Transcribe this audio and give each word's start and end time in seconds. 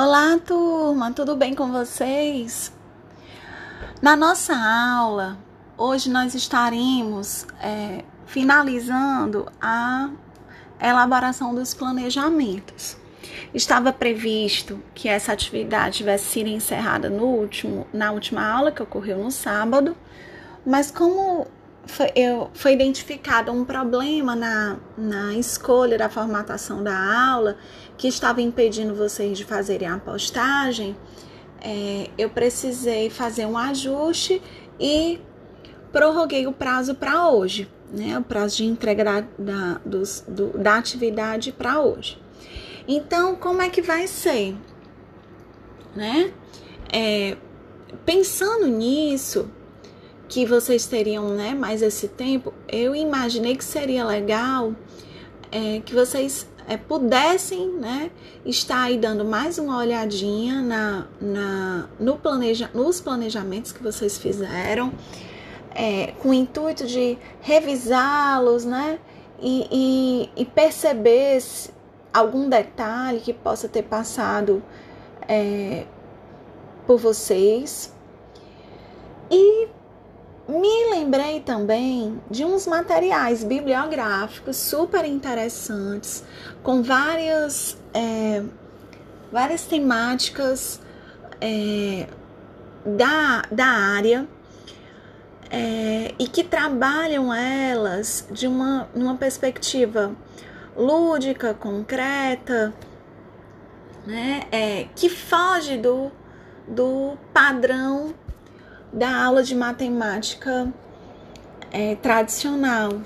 Olá, 0.00 0.38
turma, 0.38 1.10
tudo 1.10 1.34
bem 1.34 1.56
com 1.56 1.72
vocês? 1.72 2.72
Na 4.00 4.14
nossa 4.14 4.54
aula, 4.56 5.36
hoje 5.76 6.08
nós 6.08 6.36
estaremos 6.36 7.44
é, 7.60 8.04
finalizando 8.24 9.50
a 9.60 10.08
elaboração 10.80 11.52
dos 11.52 11.74
planejamentos. 11.74 12.96
Estava 13.52 13.92
previsto 13.92 14.80
que 14.94 15.08
essa 15.08 15.32
atividade 15.32 15.96
tivesse 15.96 16.26
sido 16.26 16.48
encerrada 16.48 17.10
no 17.10 17.24
último, 17.24 17.84
na 17.92 18.12
última 18.12 18.48
aula 18.48 18.70
que 18.70 18.80
ocorreu 18.80 19.18
no 19.18 19.32
sábado, 19.32 19.96
mas 20.64 20.92
como 20.92 21.48
foi, 21.88 22.12
eu, 22.14 22.50
foi 22.54 22.74
identificado 22.74 23.50
um 23.50 23.64
problema 23.64 24.36
na, 24.36 24.76
na 24.96 25.34
escolha 25.34 25.98
da 25.98 26.08
formatação 26.08 26.82
da 26.82 26.96
aula 27.30 27.56
que 27.96 28.06
estava 28.06 28.40
impedindo 28.40 28.94
vocês 28.94 29.36
de 29.36 29.44
fazerem 29.44 29.88
a 29.88 29.98
postagem, 29.98 30.96
é, 31.60 32.10
eu 32.16 32.30
precisei 32.30 33.10
fazer 33.10 33.46
um 33.46 33.58
ajuste 33.58 34.40
e 34.78 35.18
prorroguei 35.90 36.46
o 36.46 36.52
prazo 36.52 36.94
para 36.94 37.28
hoje, 37.28 37.68
né? 37.92 38.16
O 38.18 38.22
prazo 38.22 38.58
de 38.58 38.64
entrega 38.64 39.04
da, 39.04 39.20
da, 39.38 39.80
dos, 39.84 40.24
do, 40.28 40.56
da 40.56 40.76
atividade 40.76 41.50
para 41.50 41.80
hoje. 41.80 42.20
Então, 42.86 43.34
como 43.34 43.60
é 43.60 43.68
que 43.68 43.82
vai 43.82 44.06
ser? 44.06 44.56
Né? 45.96 46.32
É, 46.92 47.36
pensando 48.06 48.66
nisso, 48.66 49.50
que 50.28 50.44
vocês 50.44 50.86
teriam 50.86 51.30
né, 51.30 51.54
mais 51.54 51.80
esse 51.80 52.06
tempo, 52.06 52.52
eu 52.68 52.94
imaginei 52.94 53.56
que 53.56 53.64
seria 53.64 54.04
legal 54.04 54.74
é, 55.50 55.80
que 55.80 55.94
vocês 55.94 56.46
é, 56.68 56.76
pudessem 56.76 57.68
né, 57.72 58.10
estar 58.44 58.82
aí 58.82 58.98
dando 58.98 59.24
mais 59.24 59.58
uma 59.58 59.78
olhadinha 59.78 60.60
na, 60.60 61.06
na, 61.18 61.88
no 61.98 62.18
planeja, 62.18 62.70
nos 62.74 63.00
planejamentos 63.00 63.72
que 63.72 63.82
vocês 63.82 64.18
fizeram, 64.18 64.92
é, 65.74 66.12
com 66.18 66.28
o 66.28 66.34
intuito 66.34 66.86
de 66.86 67.16
revisá-los 67.40 68.66
né, 68.66 68.98
e, 69.40 69.66
e, 70.36 70.42
e 70.42 70.44
perceber 70.44 71.42
algum 72.12 72.50
detalhe 72.50 73.20
que 73.20 73.32
possa 73.32 73.66
ter 73.66 73.84
passado 73.84 74.62
é, 75.26 75.84
por 76.86 76.98
vocês. 76.98 77.94
E 79.30 79.68
me 80.48 80.90
lembrei 80.90 81.40
também 81.40 82.18
de 82.30 82.42
uns 82.42 82.66
materiais 82.66 83.44
bibliográficos 83.44 84.56
super 84.56 85.04
interessantes, 85.04 86.24
com 86.62 86.82
várias, 86.82 87.76
é, 87.92 88.42
várias 89.30 89.66
temáticas 89.66 90.80
é, 91.38 92.06
da, 92.84 93.42
da 93.50 93.66
área 93.66 94.26
é, 95.50 96.14
e 96.18 96.26
que 96.26 96.42
trabalham 96.42 97.32
elas 97.32 98.26
de 98.30 98.46
uma, 98.46 98.88
uma 98.94 99.16
perspectiva 99.16 100.12
lúdica, 100.74 101.52
concreta, 101.52 102.72
né, 104.06 104.44
é, 104.50 104.86
que 104.96 105.10
foge 105.10 105.76
do, 105.76 106.10
do 106.66 107.18
padrão 107.34 108.14
da 108.92 109.24
aula 109.24 109.42
de 109.42 109.54
matemática 109.54 110.72
é, 111.70 111.96
tradicional. 111.96 113.00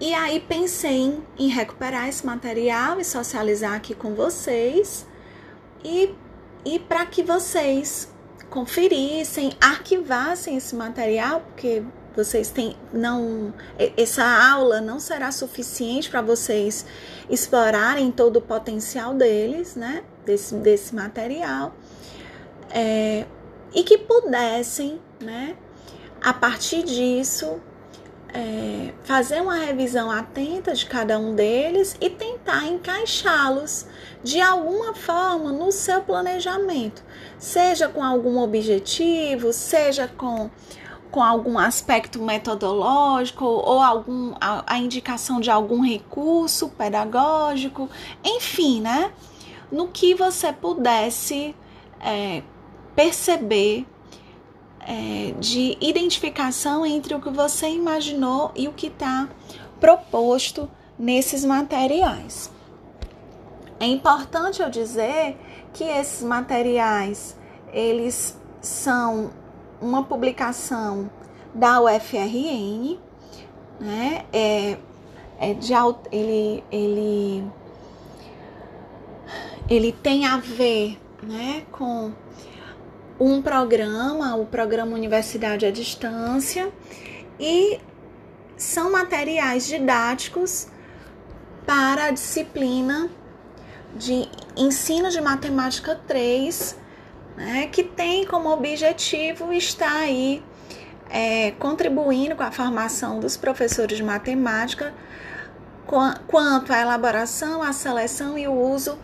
E 0.00 0.14
aí 0.14 0.40
pensei 0.40 1.20
em 1.38 1.48
recuperar 1.48 2.08
esse 2.08 2.24
material 2.24 2.98
e 2.98 3.04
socializar 3.04 3.74
aqui 3.74 3.94
com 3.94 4.14
vocês 4.14 5.06
e, 5.84 6.14
e 6.64 6.78
para 6.78 7.04
que 7.04 7.22
vocês 7.22 8.10
conferissem, 8.48 9.52
arquivassem 9.60 10.56
esse 10.56 10.74
material, 10.74 11.42
porque 11.42 11.82
vocês 12.16 12.50
têm 12.50 12.76
não 12.92 13.54
essa 13.96 14.24
aula 14.24 14.80
não 14.80 14.98
será 14.98 15.30
suficiente 15.30 16.10
para 16.10 16.20
vocês 16.20 16.84
explorarem 17.28 18.10
todo 18.10 18.38
o 18.38 18.42
potencial 18.42 19.14
deles, 19.14 19.76
né? 19.76 20.02
Desse, 20.24 20.54
desse 20.56 20.94
material. 20.94 21.74
É, 22.70 23.26
e 23.72 23.82
que 23.82 23.98
pudessem, 23.98 25.00
né, 25.20 25.56
a 26.22 26.32
partir 26.32 26.82
disso, 26.82 27.60
é, 28.32 28.92
fazer 29.02 29.40
uma 29.40 29.56
revisão 29.56 30.10
atenta 30.10 30.72
de 30.72 30.86
cada 30.86 31.18
um 31.18 31.34
deles 31.34 31.96
e 32.00 32.08
tentar 32.08 32.66
encaixá-los 32.66 33.86
de 34.22 34.40
alguma 34.40 34.94
forma 34.94 35.50
no 35.50 35.72
seu 35.72 36.02
planejamento, 36.02 37.02
seja 37.38 37.88
com 37.88 38.02
algum 38.02 38.38
objetivo, 38.38 39.52
seja 39.52 40.06
com, 40.08 40.50
com 41.10 41.22
algum 41.22 41.58
aspecto 41.58 42.22
metodológico 42.22 43.44
ou 43.44 43.80
algum, 43.80 44.34
a, 44.40 44.74
a 44.74 44.78
indicação 44.78 45.40
de 45.40 45.50
algum 45.50 45.80
recurso 45.80 46.68
pedagógico, 46.68 47.88
enfim, 48.24 48.80
né? 48.80 49.12
No 49.72 49.88
que 49.88 50.14
você 50.14 50.52
pudesse 50.52 51.54
é, 52.00 52.42
perceber 53.00 53.86
é, 54.80 55.32
de 55.38 55.78
identificação 55.80 56.84
entre 56.84 57.14
o 57.14 57.20
que 57.20 57.30
você 57.30 57.66
imaginou 57.66 58.52
e 58.54 58.68
o 58.68 58.72
que 58.72 58.88
está 58.88 59.26
proposto 59.80 60.70
nesses 60.98 61.42
materiais. 61.42 62.52
É 63.78 63.86
importante 63.86 64.60
eu 64.60 64.68
dizer 64.68 65.38
que 65.72 65.82
esses 65.82 66.22
materiais 66.22 67.34
eles 67.72 68.38
são 68.60 69.30
uma 69.80 70.02
publicação 70.02 71.10
da 71.54 71.80
UFRN, 71.80 72.98
né? 73.80 74.26
É, 74.30 74.76
é 75.38 75.54
de 75.54 75.72
ele 76.12 76.62
ele 76.70 77.50
ele 79.70 79.90
tem 79.90 80.26
a 80.26 80.36
ver, 80.36 81.00
né, 81.22 81.64
com 81.72 82.12
um 83.20 83.42
programa, 83.42 84.34
o 84.36 84.46
programa 84.46 84.94
Universidade 84.94 85.66
à 85.66 85.70
Distância, 85.70 86.72
e 87.38 87.78
são 88.56 88.90
materiais 88.90 89.66
didáticos 89.66 90.68
para 91.66 92.06
a 92.06 92.10
disciplina 92.10 93.10
de 93.94 94.26
ensino 94.56 95.10
de 95.10 95.20
matemática 95.20 96.00
3, 96.06 96.78
né, 97.36 97.66
que 97.66 97.82
tem 97.82 98.24
como 98.26 98.48
objetivo 98.50 99.52
estar 99.52 99.92
aí 99.92 100.42
é, 101.10 101.50
contribuindo 101.52 102.36
com 102.36 102.42
a 102.42 102.50
formação 102.50 103.20
dos 103.20 103.36
professores 103.36 103.96
de 103.96 104.02
matemática 104.02 104.94
quanto 106.28 106.72
à 106.72 106.80
elaboração, 106.80 107.62
à 107.62 107.72
seleção 107.72 108.38
e 108.38 108.46
o 108.46 108.52
uso 108.52 108.96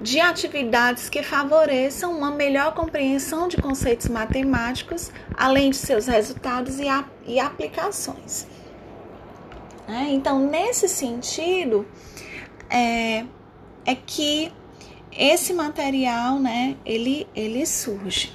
de 0.00 0.20
atividades 0.20 1.08
que 1.08 1.22
favoreçam 1.22 2.16
uma 2.16 2.30
melhor 2.30 2.74
compreensão 2.74 3.48
de 3.48 3.56
conceitos 3.56 4.08
matemáticos, 4.08 5.10
além 5.36 5.70
de 5.70 5.76
seus 5.76 6.06
resultados 6.06 6.78
e, 6.78 6.88
a, 6.88 7.04
e 7.26 7.38
aplicações. 7.38 8.46
É, 9.86 10.10
então, 10.10 10.38
nesse 10.38 10.88
sentido, 10.88 11.86
é, 12.70 13.24
é 13.84 13.94
que 13.94 14.52
esse 15.12 15.52
material, 15.52 16.38
né, 16.38 16.76
ele, 16.84 17.28
ele 17.34 17.64
surge. 17.66 18.32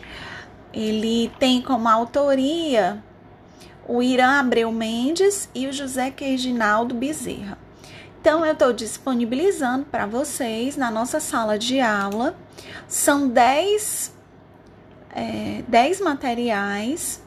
Ele 0.71 1.31
tem 1.39 1.61
como 1.61 1.87
autoria 1.87 3.03
o 3.87 4.03
Irã 4.03 4.39
Abreu 4.39 4.71
Mendes 4.71 5.49
e 5.53 5.65
o 5.65 5.73
José 5.73 6.11
Queijinaldo 6.11 6.93
Bezerra. 6.93 7.57
Então, 8.21 8.45
eu 8.45 8.51
estou 8.51 8.73
disponibilizando 8.73 9.85
para 9.85 10.05
vocês 10.05 10.75
na 10.75 10.91
nossa 10.91 11.21
sala 11.21 11.57
de 11.57 11.79
aula. 11.79 12.35
São 12.85 13.29
10, 13.29 14.13
é, 15.15 15.63
10 15.65 16.01
materiais. 16.01 17.23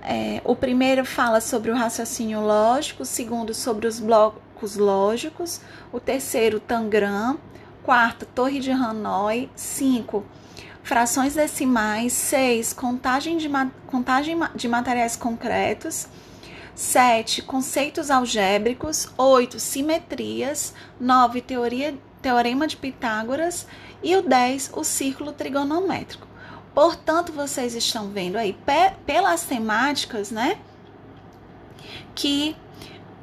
É, 0.00 0.40
o 0.44 0.54
primeiro 0.54 1.04
fala 1.04 1.40
sobre 1.40 1.72
o 1.72 1.74
raciocínio 1.74 2.40
lógico, 2.40 3.02
o 3.02 3.06
segundo 3.06 3.52
sobre 3.52 3.88
os 3.88 3.98
blocos 3.98 4.76
lógicos, 4.76 5.60
o 5.92 5.98
terceiro, 5.98 6.60
Tangram, 6.60 7.36
quarto, 7.82 8.24
Torre 8.24 8.60
de 8.60 8.70
Hanoi, 8.70 9.50
cinco, 9.56 10.24
frações 10.84 11.34
decimais, 11.34 12.12
seis, 12.12 12.72
contagem 12.72 13.36
de, 13.36 13.50
contagem 13.88 14.38
de 14.54 14.68
materiais 14.68 15.16
concretos, 15.16 16.06
7. 16.78 17.42
Conceitos 17.42 18.08
algébricos. 18.08 19.08
8. 19.18 19.58
Simetrias. 19.58 20.72
9. 21.00 21.42
Teoria, 21.42 21.92
teorema 22.22 22.68
de 22.68 22.76
Pitágoras. 22.76 23.66
E 24.00 24.14
o 24.14 24.22
10. 24.22 24.70
O 24.76 24.84
círculo 24.84 25.32
trigonométrico. 25.32 26.28
Portanto, 26.72 27.32
vocês 27.32 27.74
estão 27.74 28.10
vendo 28.10 28.36
aí 28.36 28.56
pelas 29.04 29.42
temáticas, 29.42 30.30
né? 30.30 30.56
Que 32.14 32.56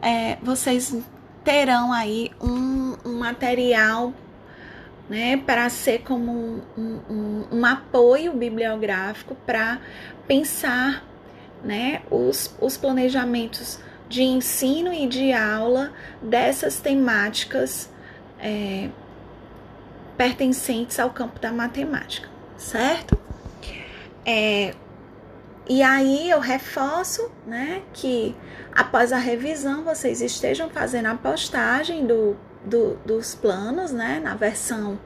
é, 0.02 0.38
vocês 0.44 0.94
terão 1.42 1.94
aí 1.94 2.32
um, 2.42 2.98
um 3.06 3.20
material 3.20 4.14
né, 5.10 5.38
para 5.38 5.70
ser 5.70 6.00
como 6.02 6.62
um, 6.78 7.00
um, 7.10 7.48
um 7.54 7.66
apoio 7.66 8.34
bibliográfico 8.34 9.34
para 9.46 9.80
pensar 10.28 11.15
né, 11.64 12.02
os, 12.10 12.56
os 12.60 12.78
planejamentos 12.78 13.80
de 14.08 14.22
ensino 14.22 14.94
e 14.94 15.08
de 15.08 15.34
aula 15.34 15.92
dessas 16.22 16.78
temáticas 16.80 17.90
é, 18.40 18.90
pertencentes 20.18 21.00
ao 21.00 21.10
campo 21.10 21.40
da 21.40 21.52
matemática, 21.52 22.30
certo? 22.58 23.18
É, 24.26 24.74
e 25.68 25.82
aí 25.82 26.30
eu 26.30 26.40
reforço, 26.40 27.32
né, 27.46 27.82
que 27.94 28.36
após 28.74 29.12
a 29.12 29.18
revisão 29.18 29.84
vocês 29.84 30.22
estejam 30.22 30.70
fazendo 30.70 31.08
a 31.08 31.16
postagem 31.16 32.06
do, 32.06 32.38
do, 32.64 32.96
dos 33.06 33.34
planos, 33.34 33.92
né, 33.92 34.20
na 34.24 34.36
versão 34.36 35.00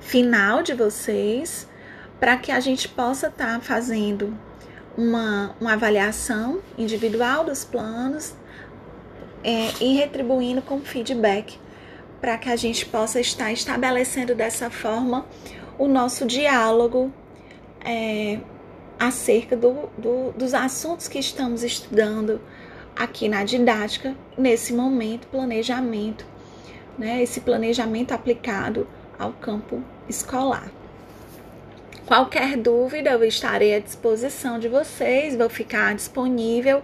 final 0.00 0.62
de 0.62 0.74
vocês, 0.74 1.66
para 2.20 2.36
que 2.36 2.52
a 2.52 2.60
gente 2.60 2.88
possa 2.88 3.28
estar 3.28 3.54
tá 3.54 3.60
fazendo 3.60 4.36
uma, 4.96 5.54
uma 5.60 5.72
avaliação 5.74 6.60
individual 6.76 7.44
dos 7.44 7.64
planos 7.64 8.34
é, 9.42 9.70
e 9.80 9.96
retribuindo 9.96 10.62
com 10.62 10.80
feedback 10.80 11.58
para 12.20 12.38
que 12.38 12.48
a 12.48 12.56
gente 12.56 12.86
possa 12.86 13.20
estar 13.20 13.52
estabelecendo 13.52 14.34
dessa 14.34 14.70
forma 14.70 15.26
o 15.78 15.88
nosso 15.88 16.24
diálogo 16.24 17.12
é, 17.84 18.38
acerca 18.98 19.56
do, 19.56 19.88
do, 19.98 20.32
dos 20.32 20.54
assuntos 20.54 21.08
que 21.08 21.18
estamos 21.18 21.64
estudando 21.64 22.40
aqui 22.94 23.28
na 23.28 23.42
didática, 23.42 24.14
nesse 24.38 24.72
momento, 24.72 25.26
planejamento, 25.26 26.24
né? 26.98 27.22
Esse 27.22 27.40
planejamento 27.40 28.12
aplicado 28.12 28.86
ao 29.18 29.32
campo 29.32 29.82
escolar. 30.08 30.70
Qualquer 32.12 32.58
dúvida, 32.58 33.08
eu 33.12 33.24
estarei 33.24 33.74
à 33.74 33.78
disposição 33.78 34.58
de 34.58 34.68
vocês, 34.68 35.34
vou 35.34 35.48
ficar 35.48 35.94
disponível 35.94 36.82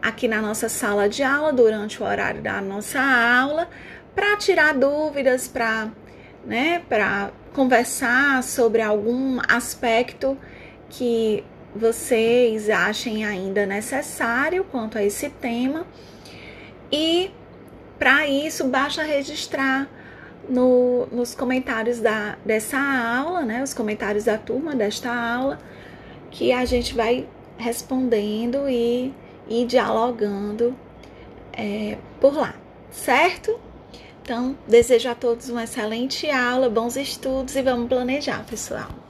aqui 0.00 0.26
na 0.26 0.40
nossa 0.40 0.70
sala 0.70 1.06
de 1.06 1.22
aula 1.22 1.52
durante 1.52 2.02
o 2.02 2.06
horário 2.06 2.40
da 2.40 2.62
nossa 2.62 2.98
aula 2.98 3.68
para 4.14 4.38
tirar 4.38 4.72
dúvidas, 4.72 5.46
para 5.46 5.90
né, 6.46 6.82
para 6.88 7.30
conversar 7.52 8.42
sobre 8.42 8.80
algum 8.80 9.38
aspecto 9.46 10.34
que 10.88 11.44
vocês 11.76 12.70
achem 12.70 13.22
ainda 13.22 13.66
necessário 13.66 14.64
quanto 14.64 14.96
a 14.96 15.04
esse 15.04 15.28
tema. 15.28 15.86
E 16.90 17.30
para 17.98 18.26
isso, 18.26 18.64
basta 18.64 19.02
registrar 19.02 19.86
no, 20.48 21.06
nos 21.06 21.34
comentários 21.34 22.00
da, 22.00 22.36
dessa 22.44 22.78
aula, 22.78 23.42
né? 23.42 23.62
Os 23.62 23.74
comentários 23.74 24.24
da 24.24 24.38
turma 24.38 24.74
desta 24.74 25.12
aula, 25.12 25.58
que 26.30 26.52
a 26.52 26.64
gente 26.64 26.94
vai 26.94 27.26
respondendo 27.56 28.68
e, 28.68 29.12
e 29.48 29.64
dialogando 29.64 30.74
é, 31.52 31.98
por 32.20 32.34
lá, 32.34 32.54
certo? 32.90 33.58
Então, 34.22 34.56
desejo 34.66 35.08
a 35.10 35.14
todos 35.14 35.50
uma 35.50 35.64
excelente 35.64 36.30
aula, 36.30 36.68
bons 36.70 36.96
estudos 36.96 37.54
e 37.56 37.62
vamos 37.62 37.88
planejar, 37.88 38.44
pessoal. 38.46 39.03